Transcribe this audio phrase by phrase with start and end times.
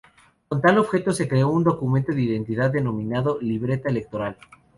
[0.49, 4.35] Con tal objeto, se creó un documento de identidad denominado libreta electoral.